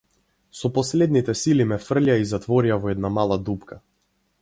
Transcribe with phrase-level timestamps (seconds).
[0.59, 3.83] Со последните сили ме фрлија и затворија во една мала дупка.